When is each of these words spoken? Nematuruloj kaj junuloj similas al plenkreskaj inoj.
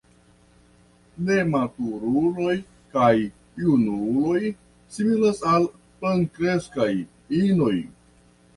Nematuruloj 1.27 2.55
kaj 2.95 3.11
junuloj 3.65 4.41
similas 4.97 5.45
al 5.53 5.71
plenkreskaj 6.01 6.91
inoj. 7.45 7.75